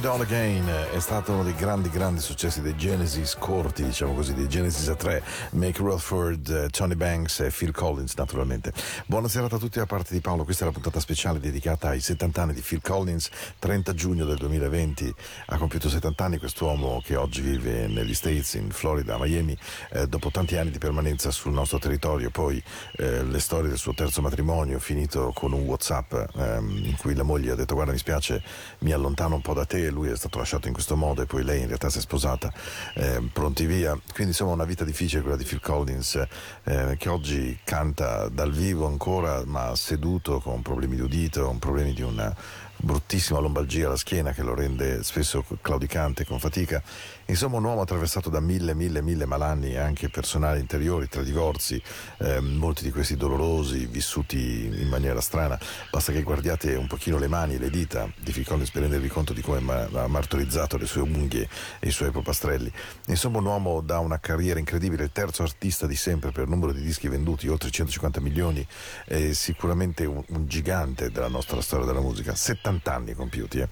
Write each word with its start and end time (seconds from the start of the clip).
It 0.00 0.06
All 0.06 0.22
Again 0.22 0.66
è 0.94 0.98
stato 0.98 1.32
uno 1.32 1.42
dei 1.42 1.54
grandi 1.54 1.90
grandi 1.90 2.20
successi 2.20 2.62
dei 2.62 2.74
Genesis 2.74 3.36
corti, 3.38 3.84
diciamo 3.84 4.14
così, 4.14 4.32
dei 4.32 4.48
Genesis 4.48 4.88
a 4.88 4.94
tre, 4.94 5.22
Make 5.50 5.76
Rutherford, 5.76 6.48
eh, 6.48 6.68
Tony 6.70 6.94
Banks 6.94 7.40
e 7.40 7.50
Phil 7.50 7.70
Collins 7.70 8.14
naturalmente. 8.14 8.72
Buona 9.04 9.28
serata 9.28 9.56
a 9.56 9.58
tutti 9.58 9.78
da 9.78 9.84
parte 9.84 10.14
di 10.14 10.22
Paolo, 10.22 10.44
questa 10.44 10.64
è 10.64 10.66
la 10.68 10.72
puntata 10.72 11.00
speciale 11.00 11.38
dedicata 11.38 11.88
ai 11.88 12.00
70 12.00 12.40
anni 12.40 12.54
di 12.54 12.62
Phil 12.62 12.80
Collins, 12.80 13.28
30 13.58 13.92
giugno 13.92 14.24
del 14.24 14.38
2020 14.38 15.14
ha 15.46 15.58
compiuto 15.58 15.90
70 15.90 16.24
anni 16.24 16.38
quest'uomo 16.38 17.02
che 17.04 17.16
oggi 17.16 17.42
vive 17.42 17.86
negli 17.86 18.14
States, 18.14 18.54
in 18.54 18.70
Florida, 18.70 19.16
a 19.16 19.18
Miami, 19.18 19.54
eh, 19.90 20.06
dopo 20.06 20.30
tanti 20.30 20.56
anni 20.56 20.70
di 20.70 20.78
permanenza 20.78 21.30
sul 21.30 21.52
nostro 21.52 21.78
territorio, 21.78 22.30
poi 22.30 22.62
eh, 22.96 23.22
le 23.22 23.38
storie 23.38 23.68
del 23.68 23.78
suo 23.78 23.92
terzo 23.92 24.22
matrimonio 24.22 24.78
finito 24.78 25.30
con 25.34 25.52
un 25.52 25.60
Whatsapp 25.64 26.14
ehm, 26.36 26.84
in 26.84 26.96
cui 26.96 27.14
la 27.14 27.22
moglie 27.22 27.50
ha 27.50 27.54
detto 27.54 27.74
guarda 27.74 27.92
mi 27.92 27.98
spiace 27.98 28.42
mi 28.78 28.92
allontano 28.92 29.34
un 29.34 29.42
po' 29.42 29.52
da 29.52 29.66
te 29.66 29.88
lui 29.90 30.08
è 30.08 30.16
stato 30.16 30.38
lasciato 30.38 30.66
in 30.66 30.72
questo 30.72 30.96
modo 30.96 31.22
e 31.22 31.26
poi 31.26 31.44
lei 31.44 31.60
in 31.60 31.66
realtà 31.66 31.88
si 31.88 31.98
è 31.98 32.00
sposata, 32.00 32.52
eh, 32.94 33.22
pronti 33.32 33.66
via. 33.66 33.92
Quindi 33.92 34.32
insomma 34.32 34.52
una 34.52 34.64
vita 34.64 34.84
difficile 34.84 35.22
quella 35.22 35.36
di 35.36 35.44
Phil 35.44 35.60
Collins 35.60 36.22
eh, 36.64 36.96
che 36.98 37.08
oggi 37.08 37.58
canta 37.64 38.28
dal 38.28 38.52
vivo 38.52 38.86
ancora 38.86 39.42
ma 39.44 39.74
seduto 39.74 40.40
con 40.40 40.62
problemi 40.62 40.96
di 40.96 41.02
udito, 41.02 41.44
con 41.44 41.58
problemi 41.58 41.92
di 41.92 42.02
una 42.02 42.34
bruttissima 42.82 43.38
lombalgia 43.38 43.86
alla 43.86 43.96
schiena 43.96 44.32
che 44.32 44.42
lo 44.42 44.54
rende 44.54 45.02
spesso 45.02 45.44
claudicante 45.60 46.24
con 46.24 46.38
fatica. 46.38 46.82
Insomma, 47.30 47.58
un 47.58 47.64
uomo 47.64 47.82
attraversato 47.82 48.28
da 48.28 48.40
mille, 48.40 48.74
mille, 48.74 49.00
mille 49.02 49.24
malanni 49.24 49.76
anche 49.76 50.08
personali 50.08 50.60
interiori, 50.60 51.08
tra 51.08 51.22
divorzi, 51.22 51.80
eh, 52.18 52.40
molti 52.40 52.82
di 52.82 52.90
questi 52.90 53.16
dolorosi, 53.16 53.86
vissuti 53.86 54.66
in 54.66 54.88
maniera 54.88 55.20
strana. 55.20 55.58
Basta 55.90 56.12
che 56.12 56.22
guardiate 56.22 56.74
un 56.74 56.86
pochino 56.86 57.18
le 57.18 57.28
mani 57.28 57.58
le 57.58 57.70
dita 57.70 58.10
di 58.18 58.32
Phil 58.32 58.44
Collins 58.44 58.70
per 58.70 58.82
rendervi 58.82 59.08
conto 59.08 59.32
di 59.32 59.40
come 59.40 59.88
ha 59.92 60.06
martorizzato 60.08 60.76
le 60.76 60.86
sue 60.86 61.02
unghie 61.02 61.48
e 61.78 61.88
i 61.88 61.92
suoi 61.92 62.10
popastrelli. 62.10 62.70
Insomma, 63.06 63.38
un 63.38 63.46
uomo 63.46 63.80
da 63.80 63.98
una 64.00 64.18
carriera 64.18 64.58
incredibile, 64.58 65.04
il 65.04 65.12
terzo 65.12 65.42
artista 65.42 65.86
di 65.86 65.96
sempre 65.96 66.32
per 66.32 66.48
numero 66.48 66.72
di 66.72 66.82
dischi 66.82 67.08
venduti, 67.08 67.48
oltre 67.48 67.70
150 67.70 68.20
milioni, 68.20 68.66
è 69.06 69.32
sicuramente 69.32 70.04
un, 70.04 70.22
un 70.28 70.46
gigante 70.46 71.10
della 71.10 71.28
nostra 71.28 71.60
storia 71.60 71.86
della 71.86 72.00
musica. 72.00 72.34
70 72.34 72.80
70 72.80 72.94
anni 72.94 73.14
compiuti. 73.14 73.58
Eh. 73.58 73.68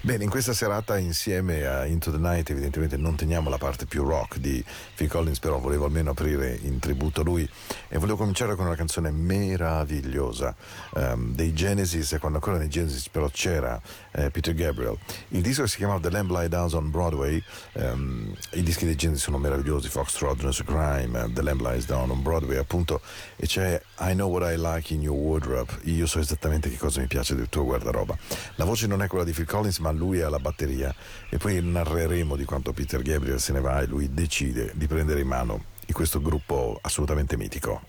Bene, 0.00 0.24
in 0.24 0.30
questa 0.30 0.52
serata 0.52 0.98
insieme 0.98 1.64
a 1.66 1.86
Into 1.86 2.10
the 2.10 2.18
Night 2.18 2.50
evidentemente 2.50 2.96
non 3.02 3.16
teniamo 3.16 3.50
la 3.50 3.58
parte 3.58 3.84
più 3.84 4.04
rock 4.04 4.38
di 4.38 4.64
Phil 4.94 5.08
Collins, 5.08 5.40
però 5.40 5.58
volevo 5.58 5.84
almeno 5.84 6.10
aprire 6.10 6.58
in 6.62 6.78
tributo 6.78 7.20
a 7.20 7.24
lui 7.24 7.46
e 7.88 7.98
volevo 7.98 8.16
cominciare 8.16 8.54
con 8.54 8.64
una 8.64 8.76
canzone 8.76 9.10
meravigliosa 9.10 10.54
um, 10.94 11.34
dei 11.34 11.52
Genesis, 11.52 12.16
quando 12.20 12.38
ancora 12.38 12.58
nei 12.58 12.68
Genesis 12.68 13.08
però 13.08 13.28
c'era 13.28 13.80
eh, 14.12 14.30
Peter 14.30 14.54
Gabriel. 14.54 14.96
Il 15.28 15.42
disco 15.42 15.66
si 15.66 15.76
chiamava 15.76 16.00
The 16.00 16.10
Lamb 16.10 16.30
Lie 16.30 16.48
Down 16.48 16.72
on 16.72 16.90
Broadway, 16.90 17.42
um, 17.72 18.32
i 18.52 18.62
dischi 18.62 18.84
dei 18.84 18.94
Genesis 18.94 19.24
sono 19.24 19.38
meravigliosi, 19.38 19.88
Foxtrot, 19.88 20.40
Nurse 20.42 20.64
Crime, 20.64 21.32
The 21.32 21.42
Lamb 21.42 21.60
Lies 21.60 21.86
Down 21.86 22.10
on 22.10 22.22
Broadway 22.22 22.56
appunto, 22.56 23.00
e 23.36 23.46
c'è 23.46 23.80
I 23.98 24.12
Know 24.12 24.30
What 24.30 24.48
I 24.50 24.56
Like 24.56 24.94
in 24.94 25.02
Your 25.02 25.16
Wardrobe, 25.16 25.72
io 25.82 26.06
so 26.06 26.20
esattamente 26.20 26.70
che 26.70 26.76
cosa 26.76 27.00
mi 27.00 27.08
piace 27.08 27.34
del 27.34 27.48
tuo 27.48 27.64
guardaroba. 27.64 28.16
La 28.54 28.64
voce 28.64 28.86
non 28.86 29.02
è 29.02 29.08
quella 29.08 29.24
di 29.24 29.32
Phil 29.32 29.46
Collins 29.46 29.78
ma 29.78 29.90
lui 29.90 30.18
è 30.18 30.22
alla 30.22 30.38
batteria 30.38 30.94
e 31.28 31.36
poi 31.38 31.60
narreremo 31.60 32.36
di 32.36 32.44
quanto 32.44 32.72
Peter 32.72 32.91
Gabriel 33.00 33.40
se 33.40 33.52
ne 33.52 33.60
va 33.60 33.80
e 33.80 33.86
lui 33.86 34.12
decide 34.12 34.72
di 34.74 34.86
prendere 34.86 35.20
in 35.20 35.28
mano 35.28 35.64
in 35.86 35.94
questo 35.94 36.20
gruppo 36.20 36.78
assolutamente 36.82 37.36
mitico. 37.38 37.80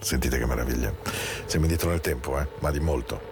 Sentite 0.00 0.38
che 0.38 0.46
meraviglia. 0.46 0.94
Siamo 1.46 1.64
indietro 1.64 1.90
nel 1.90 2.00
tempo, 2.00 2.38
eh? 2.38 2.46
ma 2.60 2.70
di 2.70 2.80
molto. 2.80 3.29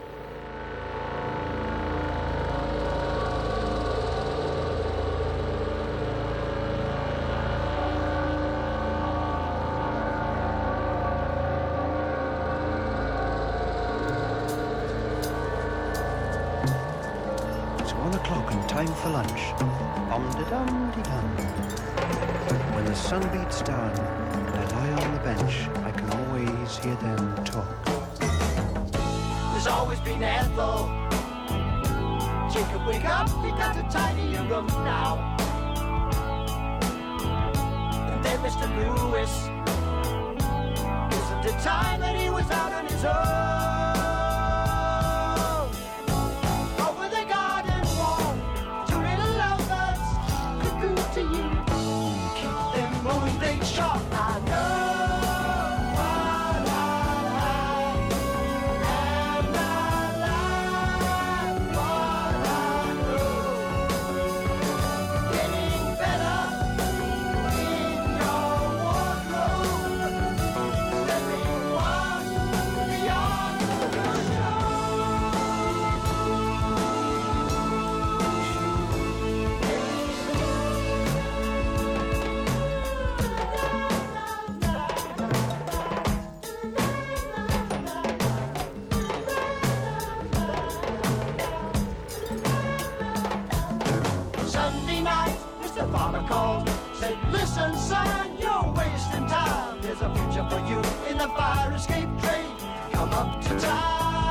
Listen, 97.30 97.76
son, 97.76 98.36
you're 98.40 98.72
wasting 98.76 99.26
time. 99.26 99.80
There's 99.80 100.00
a 100.00 100.08
future 100.14 100.46
for 100.48 100.60
you 100.68 100.78
in 101.10 101.18
the 101.18 101.28
fire 101.36 101.72
escape 101.72 102.08
train. 102.22 102.50
Come 102.92 103.10
up 103.10 103.40
to 103.42 103.58
time. 103.58 104.27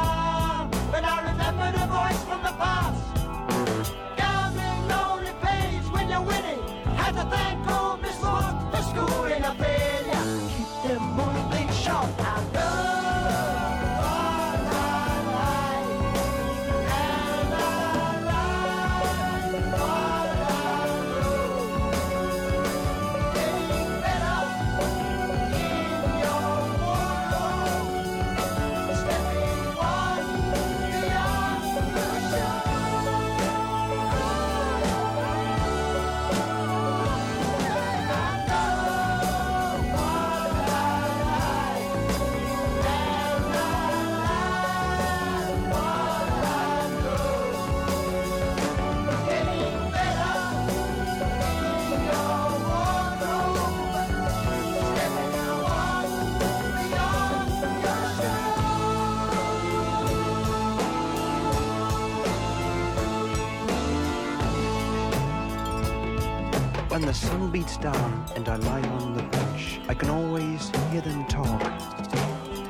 And 68.47 68.63
I 68.63 68.79
lie 68.79 68.87
on 68.89 69.13
the 69.13 69.23
bench, 69.23 69.79
I 69.89 69.93
can 69.93 70.09
always 70.09 70.69
hear 70.91 71.01
them 71.01 71.25
talk. 71.25 71.61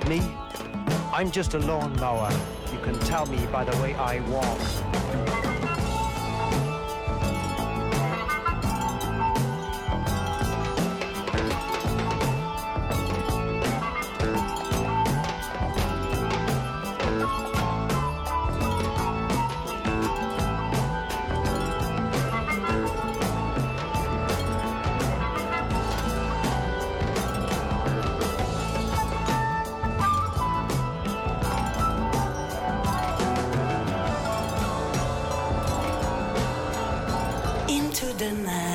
Me? 0.07 0.21
I'm 1.11 1.29
just 1.29 1.53
a 1.53 1.59
lawnmower. 1.59 2.31
You 2.71 2.79
can 2.79 2.97
tell 3.01 3.25
me 3.27 3.45
by 3.47 3.63
the 3.63 3.77
way 3.81 3.93
I 3.95 4.19
walk. 4.29 4.59
Just 38.17 38.66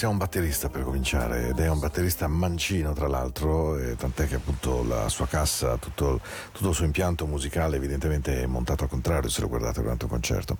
È 0.00 0.06
un 0.06 0.16
batterista 0.16 0.70
per 0.70 0.82
cominciare 0.82 1.48
ed 1.48 1.58
è 1.58 1.68
un 1.68 1.78
batterista 1.78 2.26
mancino 2.26 2.94
tra 2.94 3.06
l'altro, 3.06 3.76
tant'è 3.96 4.26
che 4.26 4.36
appunto 4.36 4.82
la 4.82 5.10
sua 5.10 5.26
cassa, 5.26 5.76
tutto, 5.76 6.22
tutto, 6.52 6.70
il 6.70 6.74
suo 6.74 6.86
impianto 6.86 7.26
musicale 7.26 7.76
evidentemente 7.76 8.42
è 8.42 8.46
montato 8.46 8.84
al 8.84 8.88
contrario 8.88 9.28
se 9.28 9.42
lo 9.42 9.48
guardate 9.48 9.82
durante 9.82 10.06
un 10.06 10.10
concerto. 10.10 10.56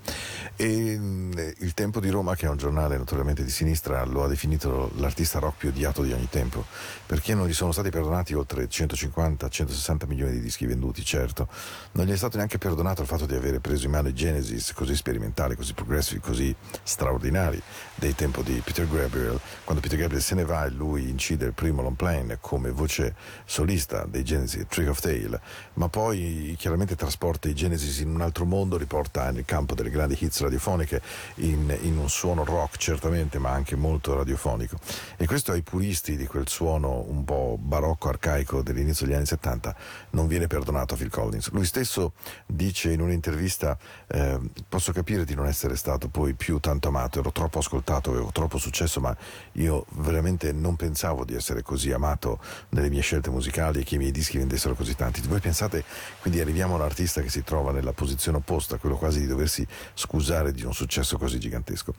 E 0.57 0.67
il 0.67 1.73
Tempo 1.73 2.01
di 2.01 2.11
Roma, 2.11 2.37
che 2.37 2.45
è 2.45 2.49
un 2.51 2.59
giornale 2.59 2.99
naturalmente 2.99 3.43
di 3.43 3.49
sinistra, 3.49 4.05
lo 4.05 4.25
ha 4.25 4.29
definito 4.29 4.91
l'artista 4.97 5.39
rock 5.39 5.57
più 5.57 5.69
odiato 5.71 6.03
di 6.03 6.13
ogni 6.13 6.29
tempo, 6.29 6.67
perché 7.07 7.35
non 7.35 7.47
gli 7.47 7.55
sono 7.55 7.73
stati 7.73 7.89
perdonati 7.89 8.35
oltre 8.35 8.69
150-160 8.69 10.07
milioni 10.07 10.33
di 10.33 10.41
dischi 10.41 10.67
venduti, 10.67 11.03
certo. 11.03 11.49
Non 11.93 12.05
gli 12.05 12.13
è 12.13 12.17
stato 12.17 12.37
neanche 12.37 12.59
perdonato 12.59 13.01
il 13.01 13.09
fatto 13.09 13.25
di 13.25 13.35
avere 13.35 13.59
preso 13.59 13.87
in 13.87 13.93
mano 13.93 14.09
i 14.09 14.15
Genesis 14.15 14.75
così 14.75 14.95
sperimentali, 14.95 15.57
così 15.57 15.73
progressivi, 15.73 16.21
così 16.21 16.55
straordinari 16.83 17.61
dei 17.95 18.15
tempo 18.15 18.43
di 18.43 18.61
Peter 18.63 18.87
Graham 18.87 19.30
Gabriel, 19.31 19.41
quando 19.65 19.83
Peter 19.83 19.99
Gabriel 19.99 20.23
se 20.23 20.35
ne 20.35 20.45
va 20.45 20.65
e 20.65 20.71
lui 20.71 21.09
incide 21.09 21.47
il 21.47 21.53
primo 21.53 21.83
long 21.83 21.97
plane 21.97 22.39
come 22.41 22.71
voce 22.71 23.15
solista 23.45 24.05
dei 24.05 24.25
Genesis, 24.25 24.67
Trick 24.69 24.89
of 24.89 25.01
Tale, 25.01 25.41
ma 25.75 25.89
poi 25.89 26.55
chiaramente 26.59 26.97
trasporta 26.97 27.49
i 27.49 27.55
Genesis 27.55 28.01
in 28.01 28.11
un 28.11 28.21
altro 28.21 28.45
mondo, 28.45 28.77
riporta 28.77 29.31
nel 29.31 29.45
campo 29.45 29.75
delle 29.75 29.91
grandi 29.91 30.17
hits 30.19 30.41
radiofoniche 30.41 31.01
in, 31.37 31.77
in 31.83 31.99
un 31.99 32.09
suono 32.09 32.45
rock 32.45 32.77
certamente, 32.77 33.39
ma 33.39 33.51
anche 33.51 33.77
molto 33.77 34.15
radiofonico. 34.15 34.79
E 35.17 35.27
questo 35.27 35.53
ai 35.53 35.63
puristi 35.63 36.17
di 36.17 36.27
quel 36.27 36.49
suono 36.49 37.05
un 37.09 37.25
po' 37.25 37.57
barocco, 37.61 38.09
arcaico 38.09 38.63
dell'inizio 38.63 39.07
degli 39.07 39.15
anni 39.15 39.27
70 39.27 39.75
non 40.11 40.27
viene 40.27 40.47
perdonato 40.47 40.95
a 40.95 40.97
Phil 40.97 41.11
Collins. 41.11 41.51
Lui 41.51 41.65
stesso 41.65 42.13
dice 42.47 42.93
in 42.93 43.01
un'intervista 43.01 43.77
eh, 44.09 44.39
posso 44.69 44.93
capire 44.93 45.25
di 45.25 45.35
non 45.35 45.47
essere 45.47 45.77
stato 45.77 46.09
poi 46.09 46.35
più 46.35 46.59
tanto 46.59 46.89
amato, 46.89 47.21
ero 47.21 47.33
troppo 47.33 47.59
ascoltato, 47.59 48.11
avevo 48.11 48.31
troppo 48.33 48.59
successo 48.59 49.01
ma 49.01 49.10
io 49.53 49.87
veramente 49.97 50.53
non 50.53 50.77
pensavo 50.77 51.25
di 51.25 51.35
essere 51.35 51.63
così 51.63 51.93
amato 51.93 52.41
nelle 52.71 52.89
mie 52.89 53.01
scelte 53.01 53.31
musicali 53.31 53.81
e 53.81 53.85
che 53.85 53.95
i 53.95 53.99
miei 53.99 54.11
dischi 54.11 54.39
vendessero 54.39 54.75
così 54.75 54.95
tanti. 54.97 55.21
Voi 55.23 55.41
pensate, 55.41 55.85
quindi 56.21 56.41
arriviamo 56.41 56.75
a 56.75 56.77
un 56.77 56.83
artista 56.83 57.21
che 57.21 57.29
si 57.29 57.45
trova 57.45 57.73
nella 57.73 57.93
posizione 57.93 58.39
opposta, 58.39 58.79
quello 58.79 58.97
quasi 58.97 59.21
di 59.21 59.27
doversi 59.27 59.67
scusare 59.95 60.53
di 60.53 60.65
un 60.65 60.75
successo 60.75 61.19
così 61.19 61.39
gigantesco. 61.39 61.95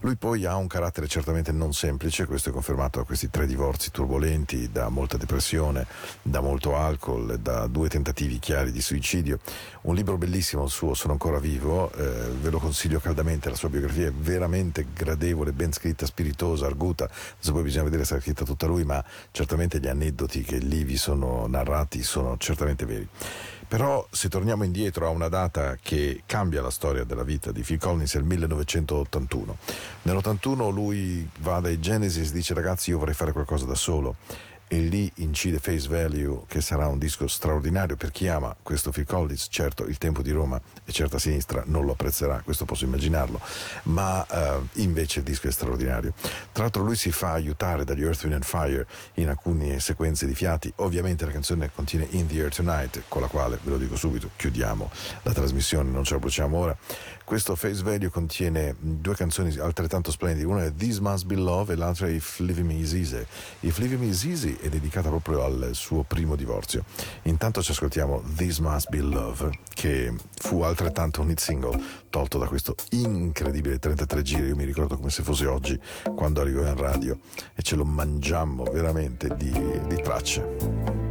Lui 0.00 0.16
poi 0.16 0.44
ha 0.44 0.56
un 0.56 0.66
carattere 0.66 1.08
certamente 1.08 1.52
non 1.52 1.72
semplice, 1.72 2.26
questo 2.26 2.50
è 2.50 2.52
confermato 2.52 2.98
da 3.00 3.04
questi 3.04 3.30
tre 3.30 3.46
divorzi 3.46 3.90
turbolenti, 3.90 4.70
da 4.70 4.88
molta 4.88 5.16
depressione, 5.16 5.86
da 6.22 6.40
molto 6.40 6.76
alcol, 6.76 7.38
da 7.40 7.66
due 7.66 7.88
tentativi 7.88 8.38
chiari 8.38 8.70
di 8.70 8.80
suicidio. 8.80 9.40
Un 9.82 9.94
libro 9.94 10.16
bellissimo 10.16 10.64
il 10.64 10.70
suo, 10.70 10.94
Sono 10.94 11.12
ancora 11.12 11.38
vivo, 11.38 11.92
eh, 11.92 12.30
ve 12.40 12.50
lo 12.50 12.58
consiglio 12.58 13.00
caldamente, 13.00 13.48
la 13.48 13.56
sua 13.56 13.68
biografia 13.68 14.08
è 14.08 14.12
veramente 14.12 14.86
gradevole, 14.92 15.52
ben 15.52 15.72
scritta, 15.72 16.06
spirituale 16.06 16.34
strepitosa, 16.56 16.66
arguta, 16.66 17.08
se 17.38 17.52
poi 17.52 17.62
bisogna 17.62 17.84
vedere 17.84 18.04
se 18.04 18.14
l'ha 18.14 18.20
scritta 18.20 18.44
tutta 18.44 18.66
lui, 18.66 18.84
ma 18.84 19.04
certamente 19.30 19.78
gli 19.78 19.86
aneddoti 19.86 20.42
che 20.42 20.56
lì 20.58 20.82
vi 20.84 20.96
sono 20.96 21.46
narrati 21.46 22.02
sono 22.02 22.36
certamente 22.38 22.86
veri. 22.86 23.06
Però 23.68 24.06
se 24.10 24.28
torniamo 24.28 24.64
indietro 24.64 25.06
a 25.06 25.10
una 25.10 25.28
data 25.28 25.76
che 25.80 26.22
cambia 26.24 26.62
la 26.62 26.70
storia 26.70 27.04
della 27.04 27.24
vita 27.24 27.50
di 27.50 27.62
Phil 27.62 27.78
Collins 27.78 28.14
è 28.14 28.18
il 28.18 28.24
1981. 28.24 29.56
Nell'81 30.02 30.72
lui 30.72 31.28
va 31.40 31.58
dai 31.58 31.80
Genesis 31.80 32.30
e 32.30 32.32
dice 32.32 32.54
ragazzi 32.54 32.90
io 32.90 32.98
vorrei 32.98 33.14
fare 33.14 33.32
qualcosa 33.32 33.66
da 33.66 33.74
solo 33.74 34.16
e 34.68 34.78
lì 34.78 35.10
incide 35.16 35.58
Face 35.58 35.88
Value 35.88 36.42
che 36.46 36.60
sarà 36.60 36.86
un 36.88 36.98
disco 36.98 37.26
straordinario 37.26 37.96
per 37.96 38.10
chi 38.10 38.28
ama 38.28 38.54
questo 38.62 38.90
Phil 38.90 39.06
Collins. 39.06 39.46
Certo 39.50 39.84
il 39.84 39.98
tempo 39.98 40.22
di 40.22 40.30
Roma 40.30 40.60
e 40.84 40.92
certa 40.92 41.18
sinistra 41.18 41.62
non 41.66 41.84
lo 41.84 41.92
apprezzerà 41.92 42.40
questo 42.42 42.64
posso 42.64 42.84
immaginarlo 42.84 43.40
ma 43.84 44.26
uh, 44.28 44.66
invece 44.80 45.20
il 45.20 45.24
disco 45.24 45.48
è 45.48 45.52
straordinario. 45.52 46.12
Tra 46.52 46.64
l'altro 46.64 46.82
lui 46.82 46.96
si 46.96 47.10
fa 47.12 47.32
aiutare 47.32 47.84
dagli 47.84 48.02
Earth, 48.02 48.22
Wind 48.22 48.34
and 48.34 48.44
Fire 48.44 48.86
in 49.14 49.28
alcune 49.28 49.80
sequenze 49.80 50.26
di 50.26 50.34
fiati. 50.34 50.72
Ovviamente 50.76 51.24
la 51.24 51.32
canzone 51.32 51.70
contiene 51.72 52.06
In 52.10 52.26
the 52.26 52.40
Air 52.40 52.54
Tonight 52.54 53.04
con 53.08 53.22
la 53.22 53.28
quale 53.28 53.58
ve 53.62 53.70
lo 53.70 53.78
dico 53.78 53.96
subito 53.96 54.30
chiudiamo 54.36 54.90
la 55.22 55.32
trasmissione 55.32 55.90
non 55.90 56.04
ce 56.04 56.14
la 56.14 56.20
bruciamo 56.20 56.56
ora 56.56 56.76
questo 57.26 57.56
Face 57.56 57.82
Value 57.82 58.08
contiene 58.08 58.76
due 58.78 59.16
canzoni 59.16 59.52
altrettanto 59.58 60.12
splendide, 60.12 60.46
una 60.46 60.62
è 60.62 60.72
This 60.72 60.98
Must 60.98 61.26
Be 61.26 61.34
Love 61.34 61.72
e 61.72 61.76
l'altra 61.76 62.06
è 62.06 62.10
If 62.10 62.38
Leaving 62.38 62.68
Me 62.68 62.74
Is 62.74 62.92
Easy. 62.92 63.26
If 63.60 63.78
Leaving 63.78 64.00
Me 64.00 64.06
Is 64.06 64.24
Easy 64.24 64.56
è 64.60 64.68
dedicata 64.68 65.08
proprio 65.08 65.42
al 65.42 65.70
suo 65.72 66.04
primo 66.04 66.36
divorzio. 66.36 66.84
Intanto 67.22 67.64
ci 67.64 67.72
ascoltiamo 67.72 68.22
This 68.36 68.60
Must 68.60 68.88
Be 68.90 69.00
Love, 69.00 69.58
che 69.74 70.14
fu 70.36 70.62
altrettanto 70.62 71.20
un 71.20 71.30
hit 71.30 71.40
single 71.40 71.82
tolto 72.10 72.38
da 72.38 72.46
questo 72.46 72.76
incredibile 72.90 73.80
33 73.80 74.22
giri, 74.22 74.46
io 74.46 74.54
mi 74.54 74.64
ricordo 74.64 74.96
come 74.96 75.10
se 75.10 75.24
fosse 75.24 75.46
oggi 75.46 75.78
quando 76.14 76.40
arrivò 76.40 76.64
in 76.64 76.76
radio 76.76 77.18
e 77.56 77.62
ce 77.62 77.74
lo 77.74 77.84
mangiammo 77.84 78.62
veramente 78.62 79.34
di, 79.36 79.50
di 79.50 79.96
tracce. 80.00 81.05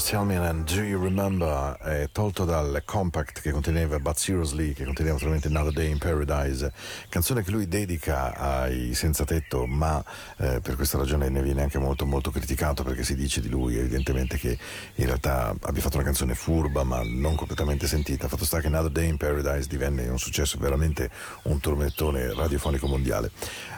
Just 0.00 0.12
Tell 0.12 0.24
Me 0.24 0.36
and 0.36 0.64
Do 0.64 0.82
You 0.82 0.98
Remember 0.98 1.76
è 1.76 2.08
tolto 2.10 2.46
dal 2.46 2.80
compact 2.86 3.42
che 3.42 3.50
conteneva 3.50 3.98
But 3.98 4.16
Seriously, 4.16 4.72
che 4.72 4.84
conteneva 4.84 5.12
naturalmente 5.16 5.48
Another 5.48 5.74
Day 5.74 5.90
in 5.90 5.98
Paradise, 5.98 6.69
canzone 7.08 7.42
che 7.42 7.50
lui 7.50 7.68
dedica 7.68 8.34
ai 8.34 8.94
senza 8.94 9.24
tetto, 9.24 9.66
ma 9.66 10.02
eh, 10.38 10.60
per 10.60 10.76
questa 10.76 10.98
ragione 10.98 11.28
ne 11.28 11.42
viene 11.42 11.62
anche 11.62 11.78
molto 11.78 12.06
molto 12.06 12.30
criticato 12.30 12.82
perché 12.82 13.02
si 13.02 13.14
dice 13.14 13.40
di 13.40 13.48
lui 13.48 13.76
evidentemente 13.76 14.38
che 14.38 14.58
in 14.94 15.06
realtà 15.06 15.54
abbia 15.60 15.82
fatto 15.82 15.96
una 15.96 16.04
canzone 16.04 16.34
furba 16.34 16.84
ma 16.84 17.02
non 17.04 17.34
completamente 17.34 17.86
sentita. 17.86 18.28
Fatto 18.28 18.44
sta 18.44 18.60
che 18.60 18.66
Another 18.66 18.90
Day 18.90 19.08
in 19.08 19.16
Paradise 19.16 19.68
divenne 19.68 20.08
un 20.08 20.18
successo, 20.18 20.58
veramente 20.58 21.10
un 21.44 21.60
tormentone 21.60 22.32
radiofonico 22.34 22.86
mondiale. 22.86 23.30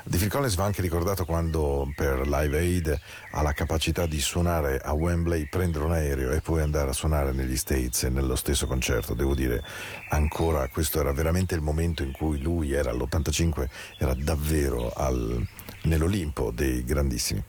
Di 0.05 0.19
Phil 0.19 0.29
Collins 0.29 0.57
va 0.57 0.65
anche 0.65 0.83
ricordato 0.83 1.25
quando 1.25 1.93
per 1.95 2.27
Live 2.27 2.59
Aid 2.59 3.01
ha 3.31 3.43
la 3.43 3.53
capacità 3.53 4.07
di 4.07 4.21
suonare 4.21 4.79
a 4.79 4.93
Wembley, 4.93 5.49
prendere 5.49 5.85
un 5.85 5.93
aereo 5.93 6.33
e 6.33 6.41
poi 6.41 6.61
andare 6.61 6.91
a 6.91 6.93
suonare 6.93 7.33
negli 7.33 7.57
States 7.57 8.03
nello 8.05 8.35
stesso 8.35 8.67
concerto. 8.67 9.15
Devo 9.15 9.35
dire, 9.35 9.63
ancora 10.11 10.67
questo 10.69 10.99
era 10.99 11.13
veramente 11.13 11.55
il 11.55 11.61
momento 11.61 12.03
in 12.03 12.11
cui 12.11 12.41
lui 12.41 12.73
era 12.73 12.93
all'85, 13.03 13.69
era 13.99 14.15
davvero 14.15 14.93
al, 14.95 15.47
nell'Olimpo 15.85 16.51
dei 16.51 16.85
grandissimi. 16.85 17.43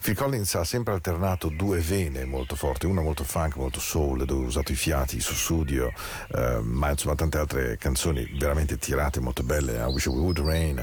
Phil 0.00 0.14
Collins 0.14 0.54
ha 0.54 0.64
sempre 0.64 0.94
alternato 0.94 1.48
due 1.48 1.80
vene 1.80 2.24
molto 2.24 2.54
forti, 2.54 2.86
una 2.86 3.00
molto 3.00 3.24
funk, 3.24 3.56
molto 3.56 3.80
soul, 3.80 4.24
dove 4.24 4.44
ha 4.44 4.46
usato 4.46 4.72
i 4.72 4.76
fiati, 4.76 5.20
su 5.20 5.34
studio, 5.34 5.92
eh, 6.34 6.60
ma 6.62 6.90
insomma 6.90 7.14
tante 7.16 7.38
altre 7.38 7.76
canzoni 7.78 8.24
veramente 8.38 8.78
tirate, 8.78 9.20
molto 9.20 9.42
belle, 9.42 9.76
I 9.76 9.90
Wish 9.90 10.06
It 10.06 10.12
Would 10.12 10.38
Rain 10.38 10.78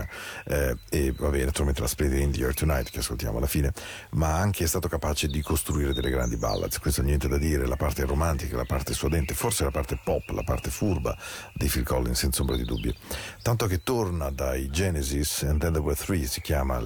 eh, 0.46 0.78
e 0.90 1.14
vabbè 1.18 1.46
naturalmente 1.46 1.82
la 1.82 1.88
Splendid 1.88 2.42
Air 2.42 2.54
Tonight 2.54 2.90
che 2.90 3.00
ascoltiamo 3.00 3.38
alla 3.38 3.48
fine, 3.48 3.72
ma 4.12 4.36
anche 4.36 4.66
è 4.66 4.68
stato 4.68 4.88
capace 4.90 5.28
di 5.28 5.42
costruire 5.42 5.94
delle 5.94 6.10
grandi 6.10 6.36
ballads, 6.36 6.80
questo 6.80 7.02
niente 7.02 7.28
da 7.28 7.38
dire, 7.38 7.66
la 7.66 7.78
parte 7.78 8.04
romantica, 8.06 8.58
la 8.58 8.66
parte 8.66 8.94
suadente, 8.94 9.34
forse 9.34 9.64
la 9.64 9.72
parte 9.72 10.00
pop, 10.04 10.30
la 10.32 10.44
parte 10.44 10.70
furba 10.70 11.18
di 11.54 11.68
Phil 11.68 11.84
Collins 11.84 12.20
senza 12.20 12.42
ombra 12.42 12.58
di 12.58 12.66
dubbio, 12.66 12.94
tanto 13.42 13.66
che 13.66 13.82
torna 13.82 14.30
dai 14.30 14.70
Genesis 14.70 15.44
and 15.44 15.60
Then 15.60 15.72
There 15.72 15.84
Were 15.84 15.96
Three, 15.96 16.26
si 16.26 16.42
chiama 16.42 16.80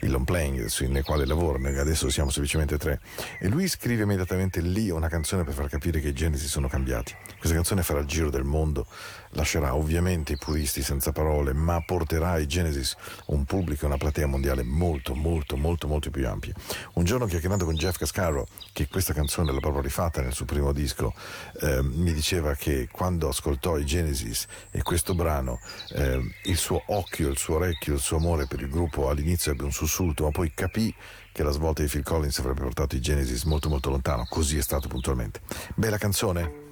il 0.00 0.10
long 0.10 0.24
playing 0.24 0.66
nel 0.88 1.04
quale 1.04 1.26
lavora 1.26 1.58
adesso 1.80 2.08
siamo 2.10 2.30
semplicemente 2.30 2.78
tre. 2.78 3.00
E 3.38 3.48
lui 3.48 3.68
scrive 3.68 4.02
immediatamente 4.02 4.60
lì 4.60 4.90
una 4.90 5.08
canzone 5.08 5.44
per 5.44 5.54
far 5.54 5.68
capire 5.68 6.00
che 6.00 6.08
i 6.08 6.12
genesi 6.12 6.46
sono 6.46 6.68
cambiati. 6.68 7.14
Questa 7.38 7.54
canzone 7.54 7.82
farà 7.82 8.00
il 8.00 8.06
giro 8.06 8.30
del 8.30 8.44
mondo, 8.44 8.86
lascerà 9.32 9.74
ovviamente 9.74 10.32
i 10.32 10.36
puristi 10.36 10.82
senza 10.82 11.12
parole, 11.12 11.52
ma 11.52 11.80
porterà 11.80 12.32
ai 12.32 12.46
Genesis 12.46 12.96
un 13.26 13.44
pubblico 13.44 13.84
e 13.84 13.86
una 13.86 13.96
platea 13.96 14.26
mondiale 14.26 14.62
molto, 14.62 15.14
molto, 15.14 15.56
molto, 15.56 15.86
molto 15.86 16.10
più 16.10 16.26
ampia. 16.26 16.54
Un 16.94 17.04
giorno 17.04 17.26
chiacchierando 17.26 17.64
con 17.64 17.74
Jeff 17.74 17.96
Cascaro, 17.96 18.46
che 18.72 18.88
questa 18.88 19.12
canzone 19.12 19.52
l'ha 19.52 19.60
proprio 19.60 19.82
rifatta 19.82 20.20
nel 20.20 20.32
suo 20.32 20.44
primo 20.44 20.72
disco, 20.72 21.14
eh, 21.60 21.82
mi 21.82 22.12
diceva 22.12 22.54
che 22.54 22.88
quando 22.90 23.28
ascoltò 23.28 23.78
i 23.78 23.84
Genesis 23.84 24.46
e 24.70 24.82
questo 24.82 25.14
brano, 25.14 25.60
eh, 25.94 26.20
il 26.44 26.56
suo 26.56 26.82
occhio, 26.86 27.28
il 27.28 27.38
suo 27.38 27.56
orecchio, 27.56 27.94
il 27.94 28.00
suo 28.00 28.16
amore 28.16 28.46
per 28.46 28.60
il 28.60 28.68
gruppo 28.68 29.08
all'inizio 29.08 29.52
ebbe 29.52 29.64
un 29.64 29.72
sussulto, 29.72 30.24
ma 30.24 30.30
poi 30.30 30.52
capì 30.54 30.94
che 31.32 31.42
la 31.42 31.50
svolta 31.50 31.82
di 31.82 31.88
Phil 31.88 32.02
Collins 32.02 32.38
avrebbe 32.40 32.62
portato 32.62 32.96
i 32.96 33.00
Genesis 33.00 33.44
molto 33.44 33.68
molto 33.68 33.90
lontano, 33.90 34.26
così 34.28 34.58
è 34.58 34.62
stato 34.62 34.88
puntualmente. 34.88 35.40
Bella 35.74 35.96
canzone? 35.96 36.68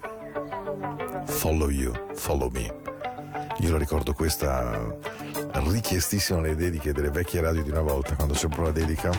Follow 1.25 1.71
You, 1.71 1.93
Follow 2.15 2.51
Me. 2.51 2.75
Io 3.61 3.73
la 3.73 3.79
ricordo 3.79 4.13
questa 4.13 4.97
richiestissima 5.53 6.41
nelle 6.41 6.55
dediche 6.55 6.93
delle 6.93 7.11
vecchie 7.11 7.41
radio 7.41 7.63
di 7.63 7.71
una 7.71 7.81
volta, 7.81 8.15
quando 8.15 8.35
c'è 8.35 8.49
proprio 8.49 8.67
la 8.67 8.73
dedica 8.73 9.11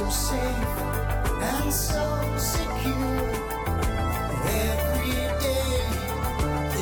so 0.00 0.08
safe 0.08 0.78
and 1.52 1.72
so 1.72 2.04
secure. 2.38 3.28
Every 4.48 5.20
day 5.44 5.76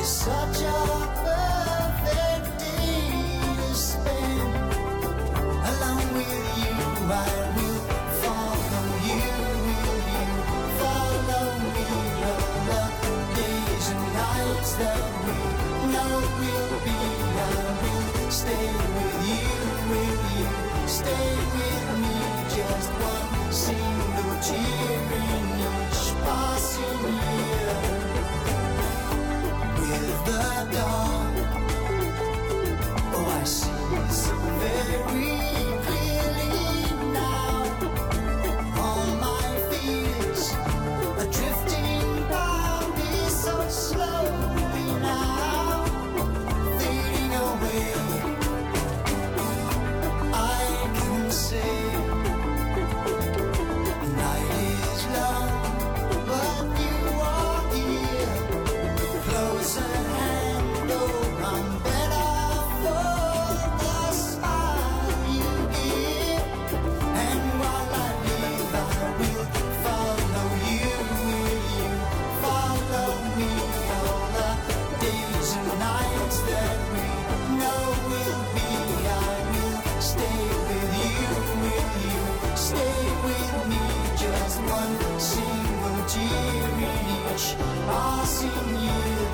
is 0.01 0.09
such 0.09 0.61
a 0.63 0.83
perfect 1.27 2.47
day 2.61 3.41
to 3.59 3.75
spend. 3.75 4.55
Along 5.71 6.05
with 6.15 6.47
you, 6.63 6.79
I 7.11 7.35
will 7.57 7.83
follow 8.23 8.87
you. 9.09 9.27
Will 9.67 9.99
you 10.15 10.31
follow 10.79 11.47
me? 11.75 11.89
All 12.31 12.57
the 12.71 12.85
days 13.35 13.87
and 13.95 14.07
nights 14.23 14.73
that 14.81 15.03
we 15.25 15.39
know 15.93 16.15
will 16.39 16.73
be, 16.87 17.01
I 17.35 17.67
will 17.83 18.31
stay 18.31 18.69
with 18.95 19.17
you. 19.31 19.51
Will 19.91 20.23
you 20.39 20.89
stay? 20.89 21.38
very 34.61 35.68
passing 87.57 88.51
you 88.85 89.28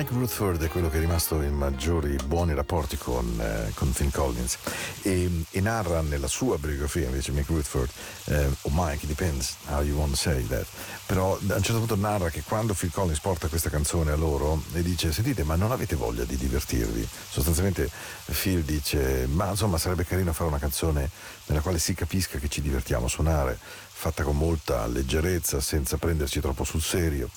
Mike 0.00 0.14
Rutherford 0.14 0.62
è 0.62 0.68
quello 0.68 0.88
che 0.88 0.96
è 0.96 1.00
rimasto 1.00 1.42
in 1.42 1.52
maggiori 1.52 2.16
buoni 2.24 2.54
rapporti 2.54 2.96
con, 2.96 3.38
eh, 3.38 3.70
con 3.74 3.92
Phil 3.92 4.10
Collins. 4.10 4.56
E, 5.02 5.44
e, 5.50 5.60
narra 5.60 6.00
nella 6.00 6.26
sua 6.26 6.56
biografia 6.56 7.04
invece 7.04 7.32
Mike 7.32 7.52
Rutherford 7.52 7.90
eh, 8.24 8.48
o 8.62 8.70
Mike, 8.72 9.06
depends 9.06 9.56
how 9.66 9.82
you 9.82 9.98
want 9.98 10.12
to 10.12 10.16
say 10.16 10.42
that. 10.46 10.64
Però 11.04 11.34
a 11.34 11.54
un 11.54 11.62
certo 11.62 11.76
punto 11.76 11.96
narra 11.96 12.30
che 12.30 12.42
quando 12.42 12.72
Phil 12.72 12.90
Collins 12.90 13.20
porta 13.20 13.48
questa 13.48 13.68
canzone 13.68 14.10
a 14.10 14.16
loro 14.16 14.62
e 14.72 14.80
dice 14.80 15.12
sentite 15.12 15.44
ma 15.44 15.54
non 15.54 15.70
avete 15.70 15.96
voglia 15.96 16.24
di 16.24 16.36
divertirvi? 16.38 17.06
Sostanzialmente 17.28 17.90
Phil 18.24 18.62
dice 18.62 19.26
ma 19.26 19.50
insomma 19.50 19.76
sarebbe 19.76 20.06
carino 20.06 20.32
fare 20.32 20.48
una 20.48 20.58
canzone 20.58 21.10
nella 21.44 21.60
quale 21.60 21.78
si 21.78 21.92
capisca 21.92 22.38
che 22.38 22.48
ci 22.48 22.62
divertiamo 22.62 23.04
a 23.04 23.08
suonare 23.10 23.58
fatta 24.00 24.22
con 24.22 24.34
molta 24.34 24.86
leggerezza 24.86 25.60
senza 25.60 25.98
prenderci 25.98 26.40
troppo 26.40 26.64
sul 26.64 26.80
serio 26.80 27.28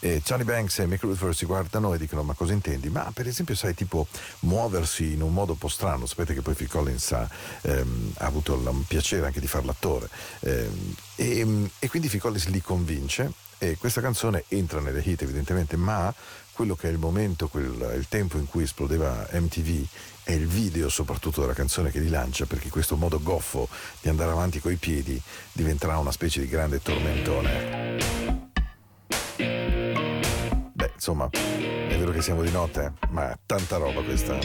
E 0.00 0.20
Johnny 0.24 0.44
Banks 0.44 0.78
e 0.80 0.86
Mick 0.86 1.02
Rutherford 1.02 1.34
si 1.34 1.46
guardano 1.46 1.94
e 1.94 1.98
dicono 1.98 2.22
ma 2.22 2.34
cosa 2.34 2.52
intendi? 2.52 2.88
Ma 2.90 3.10
per 3.12 3.26
esempio 3.26 3.54
sai 3.54 3.74
tipo 3.74 4.06
muoversi 4.40 5.12
in 5.12 5.22
un 5.22 5.32
modo 5.32 5.52
un 5.52 5.58
po' 5.58 5.68
strano, 5.68 6.06
sapete 6.06 6.34
che 6.34 6.42
poi 6.42 6.54
Phil 6.54 6.68
Collins 6.68 7.12
ha, 7.12 7.28
ehm, 7.62 8.12
ha 8.18 8.26
avuto 8.26 8.54
il 8.54 8.84
piacere 8.86 9.26
anche 9.26 9.40
di 9.40 9.46
fare 9.46 9.64
l'attore 9.64 10.08
ehm, 10.40 10.94
e, 11.16 11.70
e 11.78 11.88
quindi 11.88 12.08
Phil 12.08 12.20
Collins 12.20 12.46
li 12.48 12.60
convince 12.60 13.32
e 13.58 13.78
questa 13.78 14.02
canzone 14.02 14.44
entra 14.48 14.80
nelle 14.80 15.00
hit 15.02 15.22
evidentemente, 15.22 15.76
ma 15.76 16.12
quello 16.52 16.74
che 16.74 16.88
è 16.88 16.90
il 16.90 16.98
momento, 16.98 17.48
quel, 17.48 17.94
il 17.96 18.06
tempo 18.08 18.36
in 18.36 18.46
cui 18.46 18.64
esplodeva 18.64 19.28
MTV 19.32 19.86
è 20.24 20.32
il 20.32 20.46
video 20.46 20.88
soprattutto 20.88 21.40
della 21.40 21.52
canzone 21.52 21.90
che 21.90 22.00
li 22.00 22.08
lancia 22.08 22.46
perché 22.46 22.68
questo 22.68 22.96
modo 22.96 23.20
goffo 23.22 23.68
di 24.00 24.08
andare 24.08 24.30
avanti 24.30 24.60
coi 24.60 24.76
piedi 24.76 25.20
diventerà 25.52 25.98
una 25.98 26.12
specie 26.12 26.40
di 26.40 26.48
grande 26.48 26.80
tormentone. 26.80 28.25
Insomma, 30.96 31.28
è 31.30 31.94
vero 31.96 32.10
che 32.10 32.22
siamo 32.22 32.42
di 32.42 32.50
notte, 32.50 32.94
ma 33.10 33.38
tanta 33.44 33.76
roba 33.76 34.02
questa. 34.02 34.38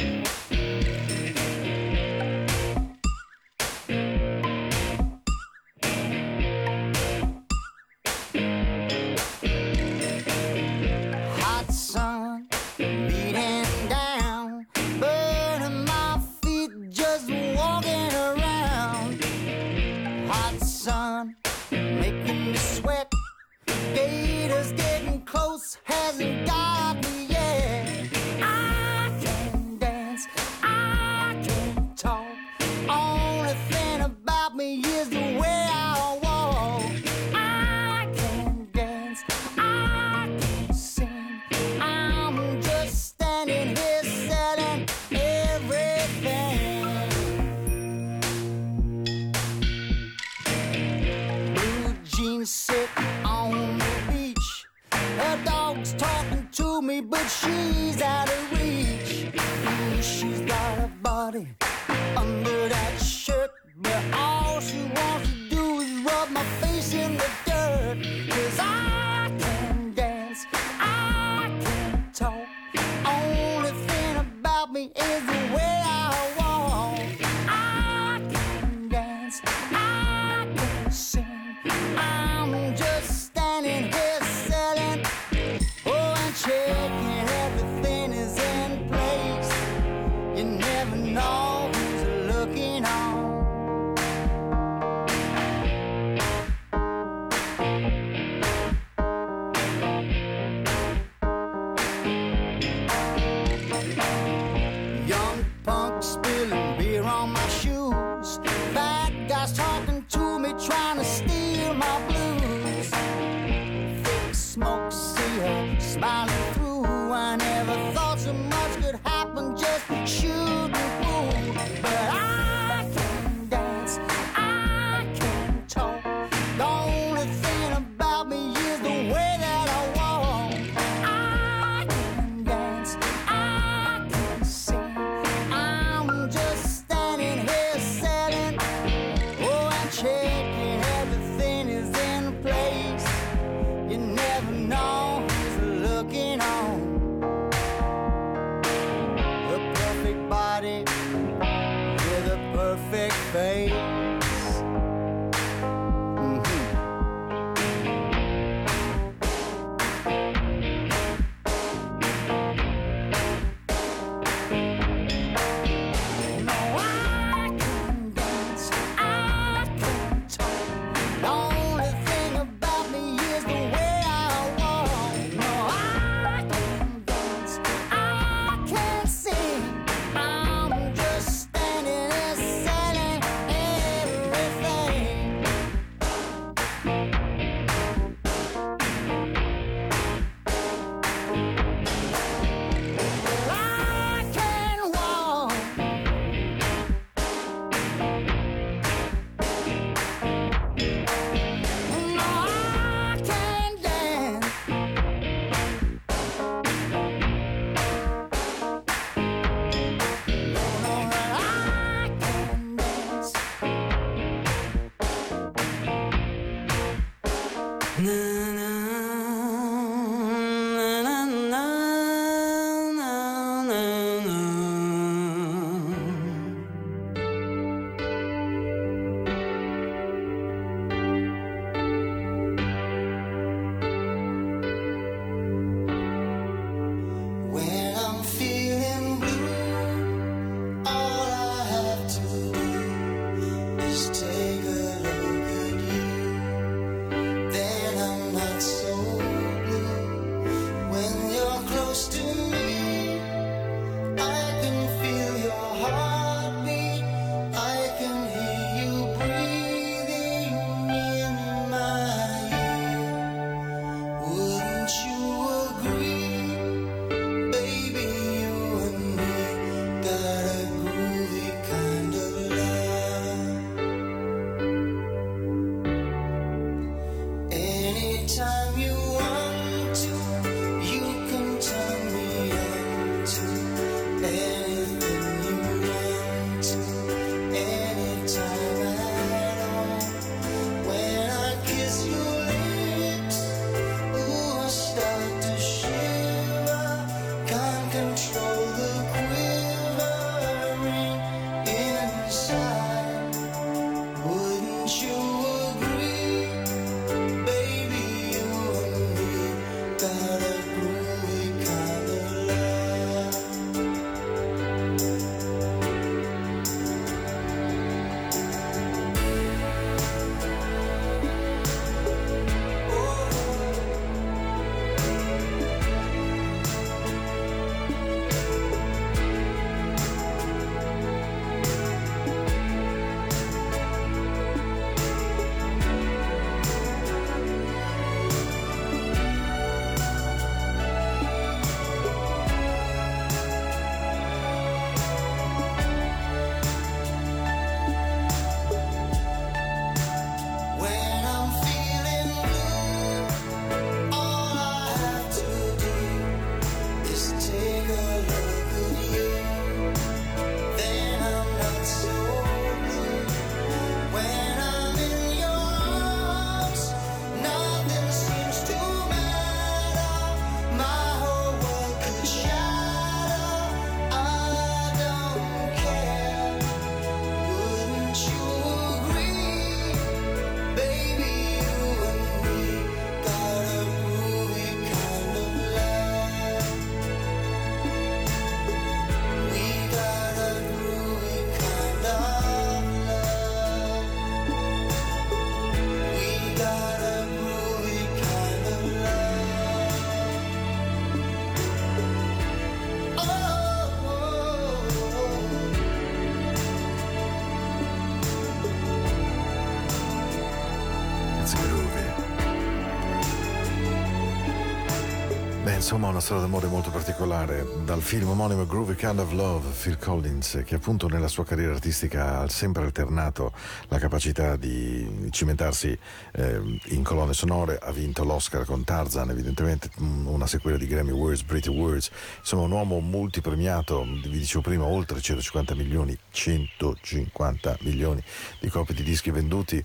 Insomma 415.69 416.07
una 416.07 416.19
storia 416.19 416.41
d'amore 416.41 416.65
molto 416.67 416.89
particolare. 416.89 417.67
Dal 417.85 418.01
film 418.01 418.29
omonimo 418.29 418.65
Groovy 418.65 418.95
Kind 418.95 419.19
of 419.19 419.31
Love 419.31 419.69
Phil 419.79 419.97
Collins 419.97 420.63
che 420.65 420.75
appunto 420.75 421.07
nella 421.07 421.27
sua 421.27 421.45
carriera 421.45 421.73
artistica 421.73 422.39
ha 422.39 422.47
sempre 422.49 422.83
alternato 422.83 423.51
la 423.89 423.99
capacità 423.99 424.55
di 424.55 425.27
cimentarsi 425.29 425.95
eh, 426.33 426.79
in 426.85 427.03
colonne 427.03 427.33
sonore. 427.33 427.77
Ha 427.79 427.91
vinto 427.91 428.23
l'Oscar 428.23 428.65
con 428.65 428.83
Tarzan 428.83 429.29
evidentemente 429.29 429.91
una 429.97 430.47
sequela 430.47 430.77
di 430.77 430.87
Grammy 430.87 431.11
Words 431.11 431.43
Pretty 431.43 431.69
Words 431.69 432.09
insomma 432.39 432.63
un 432.63 432.71
uomo 432.71 432.99
multipremiato 432.99 434.03
vi 434.03 434.29
dicevo 434.29 434.61
prima 434.61 434.85
oltre 434.85 435.21
150 435.21 435.75
milioni 435.75 436.17
150 436.31 437.77
milioni 437.81 438.23
di 438.59 438.69
copie 438.69 438.95
di 438.95 439.03
dischi 439.03 439.29
venduti 439.29 439.83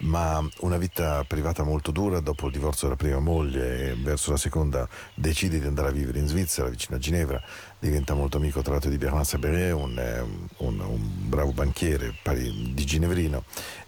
ma 0.00 0.46
una 0.60 0.76
vita 0.76 1.24
privata 1.24 1.62
molto 1.62 1.92
dura 1.92 2.20
dopo 2.20 2.46
il 2.46 2.52
divorzio 2.52 2.88
della 2.88 2.98
prima 2.98 3.20
moglie 3.20 3.94
verso 3.94 4.30
la 4.30 4.36
seconda 4.36 4.86
decide 5.14 5.60
di 5.60 5.66
andare 5.66 5.88
a 5.88 5.92
vivere 5.92 6.18
in 6.18 6.26
Svizzera, 6.26 6.68
vicino 6.68 6.96
a 6.96 7.00
Ginevra, 7.00 7.42
diventa 7.78 8.14
molto 8.14 8.36
amico 8.36 8.62
tra 8.62 8.72
l'altro 8.72 8.90
di 8.90 8.98
Bernard 8.98 9.24
Saberé, 9.24 9.70
un, 9.70 9.98
eh, 9.98 10.20
un, 10.58 10.80
un, 10.80 11.28
bravo 11.28 11.52
banchiere 11.52 12.14
di 12.24 12.84
Ginevrino 12.84 13.44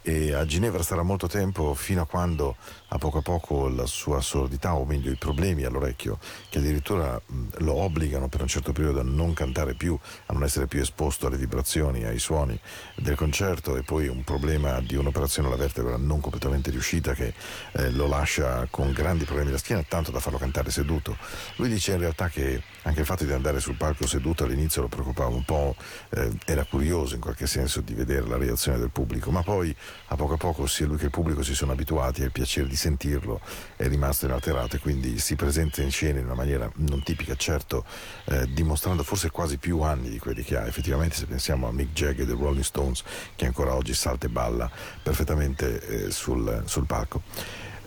e 0.09 0.33
a 0.35 0.47
Ginevra 0.47 0.85
starà 0.85 1.03
molto 1.03 1.27
tempo 1.27 1.75
fino 1.75 2.03
a 2.03 2.07
quando 2.07 2.55
a 2.91 2.99
poco 2.99 3.19
a 3.19 3.23
poco 3.23 3.67
la 3.67 3.87
sua 3.87 4.21
sordità 4.21 4.77
o 4.77 4.85
meglio 4.85 5.11
i 5.11 5.17
problemi 5.17 5.65
all'orecchio 5.65 6.21
che 6.49 6.59
addirittura 6.59 7.21
lo 7.59 7.75
obbligano 7.75 8.29
per 8.29 8.41
un 8.41 8.47
certo 8.47 8.71
periodo 8.71 9.01
a 9.01 9.03
non 9.03 9.35
cantare 9.35 9.75
più, 9.75 9.99
a 10.27 10.33
non 10.33 10.45
essere 10.45 10.69
più 10.69 10.81
esposto 10.81 11.27
alle 11.27 11.37
vibrazioni, 11.37 12.05
ai 12.05 12.21
suoni 12.21 12.57
del 12.95 13.17
concerto 13.17 13.77
e 13.77 13.83
poi 13.83 14.07
un 14.07 14.23
problema 14.23 14.81
di 14.81 14.95
un'operazione 14.95 15.49
alla 15.49 15.57
vertebra 15.57 15.97
non 15.97 16.21
completamente 16.21 16.71
riuscita 16.71 17.13
che 17.13 17.35
eh, 17.73 17.91
lo 17.91 18.07
lascia 18.07 18.69
con 18.71 18.93
grandi 18.93 19.25
problemi 19.25 19.49
alla 19.49 19.59
schiena 19.59 19.83
tanto 19.83 20.13
da 20.13 20.21
farlo 20.21 20.39
cantare 20.39 20.71
seduto. 20.71 21.17
Lui 21.57 21.69
dice 21.69 21.95
in 21.95 21.99
realtà 21.99 22.29
che 22.29 22.63
anche 22.83 23.01
il 23.01 23.07
fatto 23.07 23.25
di 23.25 23.33
andare 23.33 23.59
sul 23.59 23.75
palco 23.75 24.07
seduto 24.07 24.45
all'inizio 24.45 24.83
lo 24.83 24.89
preoccupava 24.89 25.35
un 25.35 25.45
po', 25.45 25.75
eh, 26.11 26.31
era 26.45 26.65
curioso 26.65 27.17
in 27.17 27.21
qualche 27.21 27.49
senso 27.49 27.81
di 27.81 27.93
vedere 27.93 28.25
la 28.29 28.37
reazione 28.37 28.79
del 28.79 28.91
pubblico, 28.91 29.33
ma 29.33 29.43
poi 29.43 29.75
a 30.09 30.17
poco 30.17 30.35
a 30.35 30.37
poco 30.37 30.67
sia 30.67 30.87
lui 30.87 30.97
che 30.97 31.07
il 31.07 31.11
pubblico 31.11 31.43
si 31.43 31.55
sono 31.55 31.73
abituati 31.73 32.23
il 32.23 32.31
piacere 32.31 32.69
di 32.69 32.77
sentirlo 32.77 33.41
è 33.77 33.89
rimasto 33.89 34.27
inalterato 34.27 34.77
e 34.77 34.79
quindi 34.79 35.19
si 35.19 35.35
presenta 35.37 35.83
in 35.83 35.91
scena 35.91 36.19
in 36.19 36.27
una 36.27 36.35
maniera 36.35 36.71
non 36.77 37.03
tipica, 37.03 37.35
certo 37.35 37.85
eh, 38.27 38.47
dimostrando 38.53 39.03
forse 39.03 39.31
quasi 39.31 39.59
più 39.59 39.81
anni 39.81 40.09
di 40.09 40.19
quelli 40.19 40.43
che 40.43 40.57
ha. 40.57 40.67
Effettivamente 40.67 41.17
se 41.17 41.27
pensiamo 41.27 41.69
a 41.69 41.73
Mick 41.73 41.93
Jagger 41.93 42.27
dei 42.27 42.37
Rolling 42.37 42.63
Stones 42.63 43.03
che 43.35 43.47
ancora 43.47 43.75
oggi 43.75 43.95
salta 43.95 44.27
e 44.27 44.31
balla 44.31 44.71
perfettamente 45.03 46.07
eh, 46.07 46.11
sul, 46.11 46.63
sul 46.67 46.87
palco. 46.87 47.23